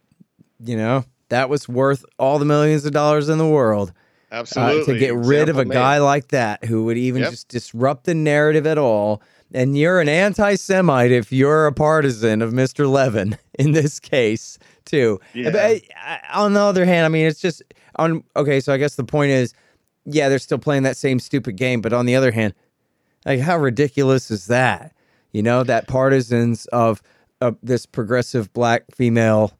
[0.63, 3.91] you know, that was worth all the millions of dollars in the world
[4.31, 4.93] uh, Absolutely.
[4.93, 7.31] to get rid of a Example guy like that who would even Yep.
[7.31, 9.21] just disrupt the narrative at all.
[9.53, 12.89] And you're an anti-Semite if you're a partisan of Mr.
[12.89, 15.19] Levin in this case too.
[15.33, 15.51] Yeah.
[15.51, 17.61] But I, I, on the other hand, I mean, it's just
[17.95, 18.23] on.
[18.35, 19.53] Okay, so I guess the point is,
[20.05, 21.81] yeah, they're still playing that same stupid game.
[21.81, 22.53] But on the other hand,
[23.25, 24.93] like how ridiculous is that?
[25.31, 27.01] You know, that partisans of
[27.41, 29.51] uh, this progressive black female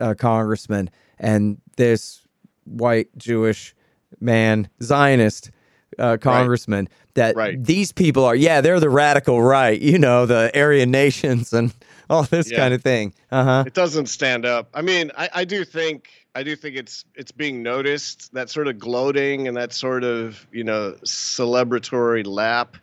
[0.00, 2.22] uh, congressman and this
[2.64, 3.74] white Jewish
[4.20, 5.50] man Zionist
[5.98, 7.62] uh, congressman that Right.
[7.62, 11.72] these people are yeah they're the radical right you know the Aryan nations and
[12.10, 12.56] all this Yeah.
[12.58, 14.68] kind of thing uh huh it doesn't stand up.
[14.72, 18.68] I mean, I, I do think I do think it's it's being noticed that sort
[18.68, 22.76] of gloating and that sort of you know celebratory lap.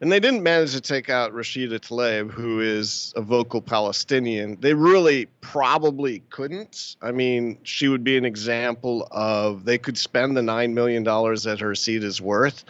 [0.00, 4.56] And they didn't manage to take out Rashida Tlaib, who is a vocal Palestinian.
[4.58, 6.96] They really probably couldn't.
[7.02, 11.58] I mean, she would be an example of they could spend the $9 million that
[11.60, 12.64] her seat is worth,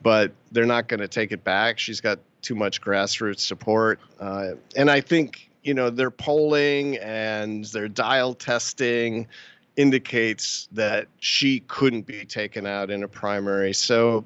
[0.00, 1.80] but they're not going to take it back.
[1.80, 3.98] She's got too much grassroots support.
[4.20, 9.26] Uh, and I think, you know, their polling and their dial testing
[9.74, 13.72] indicates that she couldn't be taken out in a primary.
[13.72, 14.24] So,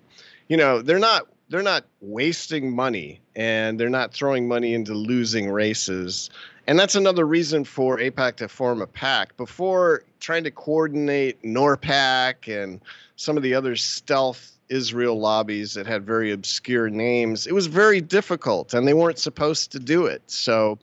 [0.49, 5.51] you know, they're not they're not wasting money and they're not throwing money into losing
[5.51, 6.31] races.
[6.69, 9.37] And that's another reason for AIPAC to form a pack.
[9.37, 12.81] Before trying to coordinate NORPAC and
[13.17, 18.01] some of the other stealth Israel lobbies that had very obscure names, it was very
[18.01, 20.23] difficult and they weren't supposed to do it.
[20.31, 20.79] So,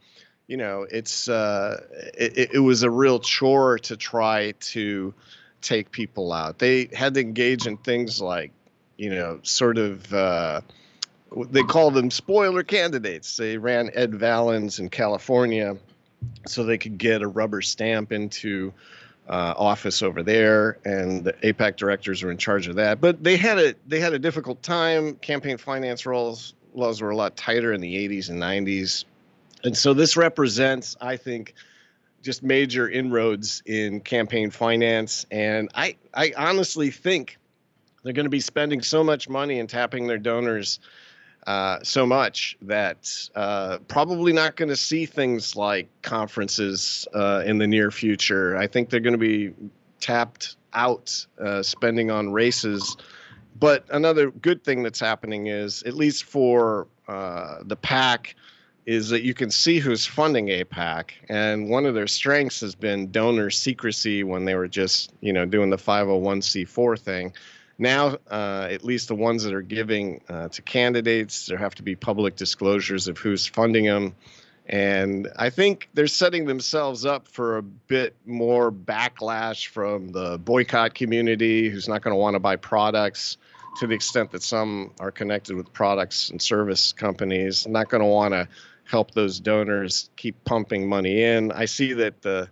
[0.48, 1.82] you know, it's uh,
[2.14, 5.14] it, it was a real chore to try to
[5.62, 6.60] take people out.
[6.60, 8.52] They had to engage in things like,
[8.98, 10.14] you know, sort of.
[10.14, 10.62] Uh,
[11.50, 13.36] they call them spoiler candidates.
[13.36, 15.76] They ran Ed Valens in California
[16.48, 18.74] so they could get a rubber stamp into
[19.30, 23.02] uh, office over there, and the AIPAC directors were in charge of that.
[23.02, 25.16] But they had a they had a difficult time.
[25.16, 29.06] Campaign finance laws laws were a lot tighter in the 80s and 90s,
[29.64, 31.56] and so this represents, I think,
[32.22, 35.26] just major inroads in campaign finance.
[35.30, 37.38] And I I honestly think
[38.08, 40.80] they're going to be spending so much money and tapping their donors
[41.46, 47.58] uh, so much that uh, probably not going to see things like conferences uh, in
[47.58, 48.56] the near future.
[48.56, 49.54] I think they're going to be
[50.00, 52.96] tapped out uh, spending on races.
[53.60, 58.36] But another good thing that's happening is, at least for uh, the PAC,
[58.86, 61.10] is that you can see who's funding AIPAC.
[61.28, 65.44] And one of their strengths has been donor secrecy when they were just, you know,
[65.44, 67.34] doing the 501c4 thing
[67.78, 71.84] now uh, at least the ones that are giving uh, to candidates there have to
[71.84, 74.16] be public disclosures of who's funding them.
[74.70, 80.94] And i think they're setting themselves up for a bit more backlash from the boycott
[80.94, 83.38] community who's not going to want to buy products
[83.78, 88.08] to the extent that some are connected with products and service companies not going to
[88.08, 88.48] want to
[88.88, 91.52] help those donors keep pumping money in.
[91.52, 92.50] I see that the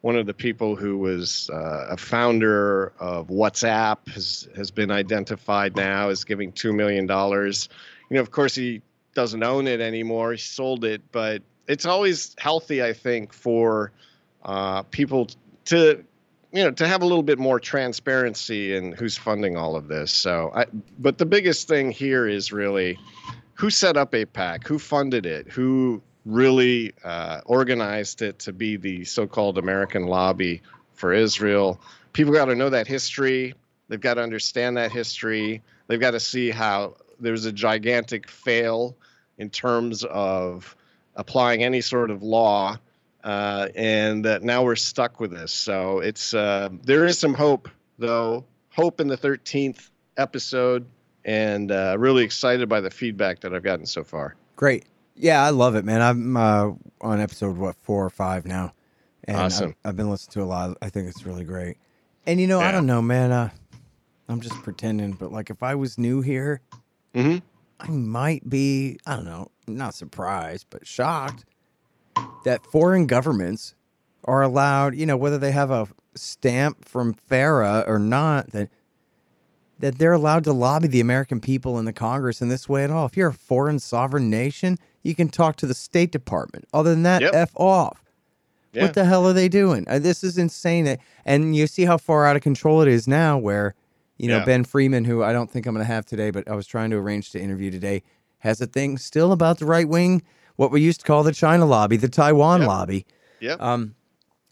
[0.00, 5.76] one of the people who was uh, a founder of WhatsApp has has been identified
[5.76, 7.68] now as giving two million dollars.
[8.10, 8.82] You know, of course, he
[9.14, 10.32] doesn't own it anymore.
[10.32, 13.92] He sold it, but it's always healthy, I think, for
[14.44, 15.28] uh, people
[15.66, 16.04] to
[16.52, 20.12] you know to have a little bit more transparency in who's funding all of this.
[20.12, 20.66] So, I,
[20.98, 22.98] but the biggest thing here is really
[23.54, 29.04] who set up AIPAC, who funded it, who really uh, organized it to be the
[29.04, 30.62] so-called American lobby
[30.94, 31.80] for Israel.
[32.12, 33.54] People got to know that history.
[33.88, 35.62] They've got to understand that history.
[35.86, 38.96] They've got to see how there's a gigantic fail
[39.38, 40.76] in terms of
[41.14, 42.76] applying any sort of law,
[43.24, 45.52] uh, and that now we're stuck with this.
[45.52, 48.44] So it's uh, there is some hope, though.
[48.70, 50.86] Hope in the 13th episode,
[51.24, 54.36] and uh, really excited by the feedback that I've gotten so far.
[54.56, 54.84] Great.
[55.18, 56.00] Yeah, I love it, man.
[56.00, 58.72] I'm uh, on episode what four or five now,
[59.24, 59.74] and Awesome.
[59.84, 60.76] I've, I've been listening to a lot.
[60.80, 61.76] I think it's really great.
[62.26, 63.32] And you know, I don't know, man.
[63.32, 63.50] Uh,
[64.28, 66.60] I'm just pretending, but like if I was new here,
[67.14, 67.38] Mm-hmm.
[67.80, 68.98] I might be.
[69.06, 71.44] I don't know, not surprised, but shocked
[72.44, 73.74] that foreign governments
[74.24, 74.94] are allowed.
[74.94, 78.68] You know, whether they have a stamp from FARA or not, that
[79.78, 82.90] that they're allowed to lobby the American people in the Congress in this way at
[82.90, 83.06] all.
[83.06, 86.66] If you're a foreign sovereign nation, you can talk to the State Department.
[86.72, 87.34] Other than that, Yep.
[87.34, 88.02] f off.
[88.72, 88.82] Yeah.
[88.82, 89.84] What the hell are they doing?
[89.88, 90.98] Uh, this is insane.
[91.24, 93.38] And you see how far out of control it is now.
[93.38, 93.74] Where
[94.18, 94.44] you know Yeah.
[94.44, 96.90] Ben Freeman, who I don't think I'm going to have today, but I was trying
[96.90, 98.02] to arrange to interview today,
[98.40, 100.22] has a thing still about the right wing,
[100.56, 102.68] what we used to call the China lobby, the Taiwan Yep.
[102.68, 103.06] lobby.
[103.40, 103.60] Yep.
[103.60, 103.94] um,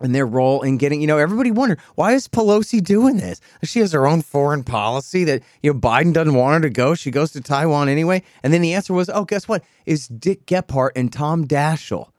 [0.00, 3.40] and their role in getting, you know, everybody wondered why is Pelosi doing this?
[3.62, 6.94] She has her own foreign policy that you know Biden doesn't want her to go.
[6.94, 8.22] She goes to Taiwan anyway.
[8.42, 9.64] And then the answer was, oh, guess what?
[9.86, 12.10] Is Dick Gephardt and Tom Daschle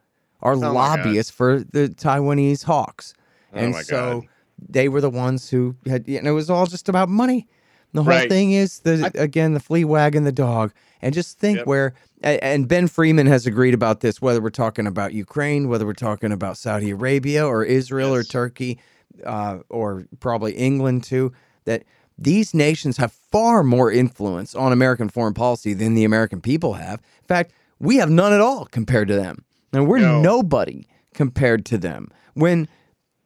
[0.42, 3.14] are Oh lobbyists for the Taiwanese Hawks,
[3.54, 4.30] Oh and so God.
[4.70, 7.48] they were the ones who had, and it was all just about money.
[7.94, 8.30] The whole Right.
[8.30, 11.68] thing is the again the flea wagging the dog, and just think Yep.
[11.68, 11.94] where
[12.24, 16.32] and Ben Freeman has agreed about this, whether we're talking about Ukraine, whether we're talking
[16.32, 18.80] about Saudi Arabia or Israel or Turkey,
[19.26, 21.32] uh, or probably England too,
[21.66, 21.84] that
[22.18, 27.00] these nations have far more influence on American foreign policy than the American people have.
[27.22, 29.44] In fact, we have none at all compared to them.
[29.74, 30.22] And we're No.
[30.22, 32.68] nobody compared to them when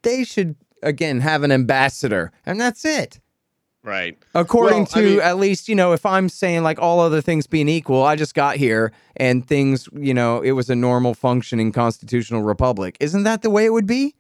[0.02, 3.20] they should, again, have an ambassador, and that's it.
[3.84, 4.18] Right.
[4.36, 7.22] According Well, I to mean- at least, you know, if I'm saying like all other
[7.22, 11.14] things being equal, I just got here and things, you know, it was a normal
[11.14, 12.98] functioning constitutional republic.
[13.00, 14.16] Isn't that the way it would be?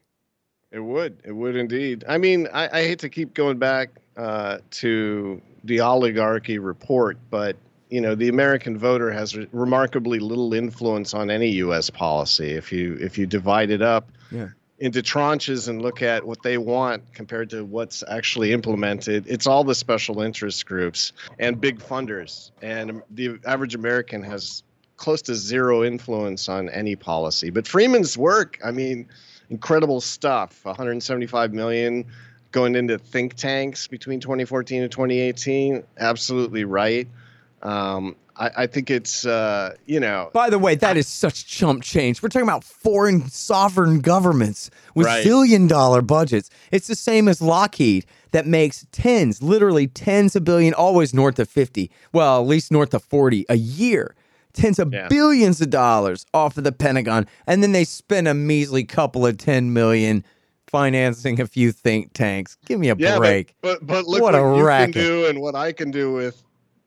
[0.71, 1.17] It would.
[1.25, 2.03] It would indeed.
[2.07, 7.55] I mean, I, I hate to keep going back uh, to the oligarchy report, but
[7.89, 11.89] you know, the American voter has re- remarkably little influence on any U.S.
[11.89, 12.51] policy.
[12.51, 14.47] If you if you divide it up Yeah.
[14.81, 19.63] Into tranches and look at what they want compared to what's actually implemented, it's all
[19.63, 22.49] the special interest groups and big funders.
[22.63, 24.63] And the average American has
[24.97, 27.51] close to zero influence on any policy.
[27.51, 29.07] But Freeman's work, I mean,
[29.51, 32.05] incredible stuff 175 million
[32.51, 37.07] going into think tanks between 2014 and 2018 absolutely right
[37.63, 41.83] um, I, I think it's uh, you know By the way, that is such chump
[41.83, 42.21] change.
[42.23, 45.23] We're talking about foreign sovereign governments with Right.
[45.23, 46.49] billion dollar budgets.
[46.71, 51.49] It's the same as Lockheed that makes tens, literally tens of billion, always north of
[51.49, 51.91] 50.
[52.13, 54.15] Well, at least north of 40 a year.
[54.53, 55.07] Tens of Yeah.
[55.09, 57.27] billions of dollars off of the Pentagon.
[57.47, 60.23] And then they spend a measly couple of 10 million
[60.67, 62.57] financing a few think tanks.
[62.65, 63.55] Give me a yeah break.
[63.61, 64.93] but, but but look What what, a you racket.
[64.95, 66.41] can do and what i can do with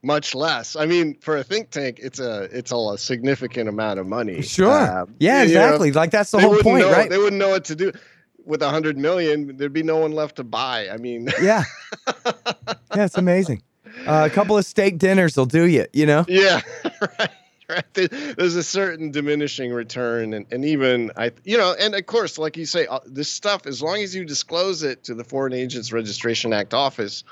[0.04, 3.98] much less i mean for a think tank it's a it's a, a significant amount
[3.98, 5.00] of money Sure.
[5.00, 5.92] Um, yeah, you know, exactly.
[5.92, 7.08] like that's the whole point, know, right?
[7.10, 7.92] they wouldn't know what to do
[8.44, 11.64] with a hundred million there'd be no one left to buy i mean Yeah.
[12.94, 13.62] yeah, it's amazing.
[14.06, 16.24] Uh, a couple of steak dinners will do you, you know?
[16.28, 16.60] Yeah,
[17.00, 17.30] right.
[17.66, 17.94] Right.
[17.94, 22.58] There's a certain diminishing return, and, and even I, you know, and of course, like
[22.58, 25.90] you say, uh, this stuff, as long as you disclose it to the Foreign Agents
[25.90, 27.24] Registration Act office,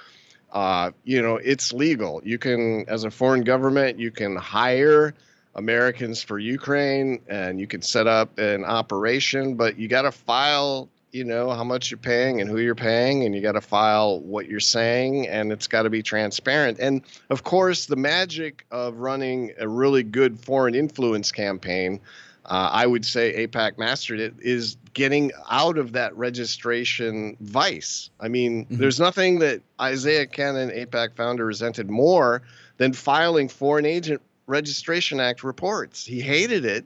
[0.52, 2.20] uh, you know, it's legal.
[2.24, 5.14] You can, as a foreign government, you can hire
[5.54, 10.88] Americans for Ukraine, and you can set up an operation, but you got to file.
[11.10, 14.20] You know how much you're paying and who you're paying, and you got to file
[14.20, 16.78] what you're saying, and it's got to be transparent.
[16.78, 22.00] And of course, the magic of running a really good foreign influence campaign,
[22.46, 28.10] uh, I would say AIPAC mastered it, is getting out of that registration vice.
[28.20, 28.78] I mean, Mhm.
[28.78, 32.42] there's nothing that Isaiah Kenen, AIPAC founder, resented more
[32.78, 36.04] than filing Foreign Agent Registration Act reports.
[36.04, 36.84] He hated it.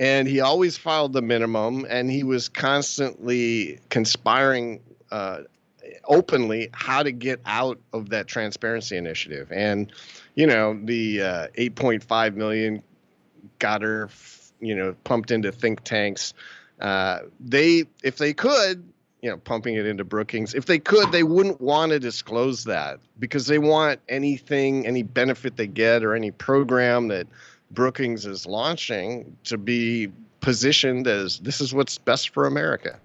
[0.00, 4.80] And he always filed the minimum, and he was constantly conspiring
[5.10, 5.40] uh,
[6.04, 9.50] openly how to get out of that transparency initiative.
[9.50, 9.92] And,
[10.36, 12.80] you know, the uh, 8.5 million
[13.58, 14.08] got her,
[14.60, 16.34] you know, pumped into think tanks.
[16.80, 18.84] Uh, they, if they could,
[19.20, 23.00] you know, pumping it into Brookings, if they could, they wouldn't want to disclose that
[23.18, 27.26] because they want anything, any benefit they get or any program that
[27.70, 32.98] Brookings is launching to be positioned as this is what's best for America.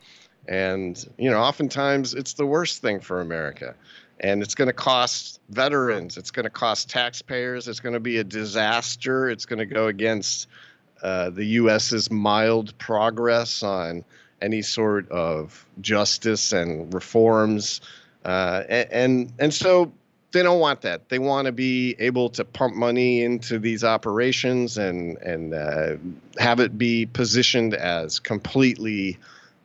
[0.48, 3.76] And, you know, oftentimes it's the worst thing for America.
[4.20, 8.20] And it's going to cost veterans, it's going to cost taxpayers, it's going to be
[8.20, 10.48] a disaster, it's going to go against
[11.04, 14.06] uh, the U.S.'s mild progress on
[14.42, 17.82] any sort of justice and reforms.
[18.24, 19.92] Uh, and, and, so
[20.32, 21.10] they don't want that.
[21.10, 25.96] They want to be able to pump money into these operations and, and uh,
[26.40, 29.18] have it be positioned as completely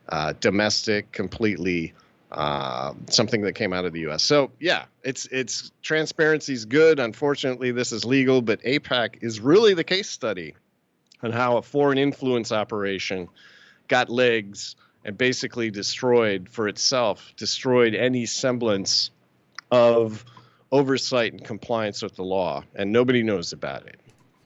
[0.09, 1.93] uh, domestic, completely
[2.33, 4.23] uh, something that came out of the U.S.
[4.23, 6.99] So yeah, it's it's transparency is good.
[6.99, 10.53] Unfortunately, this is legal, but AIPAC is really the case study
[11.23, 13.27] on how a foreign influence operation
[13.87, 19.11] got legs and basically destroyed for itself, destroyed any semblance
[19.71, 20.25] of
[20.71, 23.99] oversight and compliance with the law, and nobody knows about it.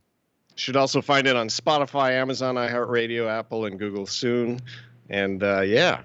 [0.58, 4.62] Should also find it on Spotify, Amazon, iHeartRadio, Apple, and Google soon.
[5.10, 6.04] And uh, yeah,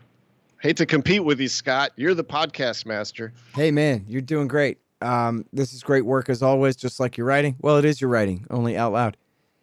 [0.61, 1.93] hate to compete with you, Scott.
[1.95, 3.33] You're the podcast master.
[3.55, 4.79] Hey, man, you're doing great.
[5.01, 7.57] Um, this is great work as always, just like your writing.
[7.61, 9.17] Well, it is your writing, only out loud.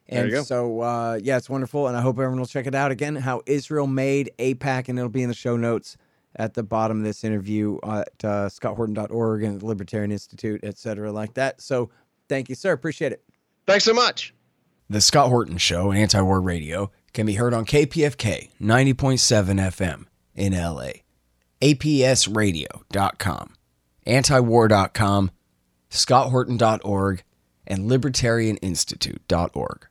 [0.10, 1.88] And so, uh, yeah, it's wonderful.
[1.88, 3.16] And I hope everyone will check it out again.
[3.16, 5.98] How Israel made AIPAC, and it'll be in the show notes
[6.36, 11.12] at the bottom of this interview at uh, scotthorton.org and the Libertarian Institute, et cetera,
[11.12, 11.62] like that.
[11.62, 11.90] So,
[12.30, 12.72] thank you, sir.
[12.72, 13.24] Appreciate it.
[13.66, 14.34] Thanks so much.
[14.90, 20.06] The Scott Horton Show, Anti War Radio, can be heard on KPFK 90.7 FM
[20.36, 21.02] in LA,
[21.62, 23.54] APSradio.com,
[24.06, 25.32] antiwar.com,
[25.90, 27.24] scotthorton.org,
[27.66, 29.87] and libertarianinstitute.org.